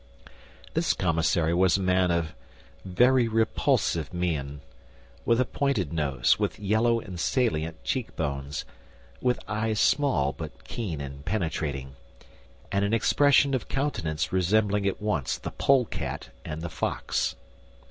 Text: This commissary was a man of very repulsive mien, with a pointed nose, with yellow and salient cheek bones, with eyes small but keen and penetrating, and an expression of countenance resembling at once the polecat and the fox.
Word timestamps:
This 0.73 0.93
commissary 0.93 1.53
was 1.53 1.77
a 1.77 1.83
man 1.83 2.09
of 2.09 2.33
very 2.83 3.27
repulsive 3.27 4.11
mien, 4.11 4.61
with 5.25 5.39
a 5.39 5.45
pointed 5.45 5.93
nose, 5.93 6.39
with 6.39 6.57
yellow 6.59 6.99
and 6.99 7.19
salient 7.19 7.83
cheek 7.83 8.15
bones, 8.15 8.65
with 9.21 9.39
eyes 9.47 9.79
small 9.79 10.33
but 10.33 10.63
keen 10.63 11.01
and 11.01 11.23
penetrating, 11.23 11.95
and 12.71 12.83
an 12.83 12.95
expression 12.95 13.53
of 13.53 13.67
countenance 13.69 14.33
resembling 14.33 14.87
at 14.87 15.03
once 15.03 15.37
the 15.37 15.51
polecat 15.51 16.29
and 16.43 16.63
the 16.63 16.69
fox. 16.69 17.35